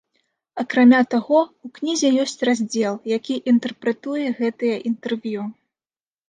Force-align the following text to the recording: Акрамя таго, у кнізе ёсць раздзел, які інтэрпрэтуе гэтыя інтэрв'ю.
Акрамя 0.61 1.01
таго, 1.13 1.41
у 1.67 1.69
кнізе 1.75 2.09
ёсць 2.23 2.41
раздзел, 2.49 2.97
які 3.17 3.37
інтэрпрэтуе 3.53 4.25
гэтыя 4.41 4.81
інтэрв'ю. 4.93 5.47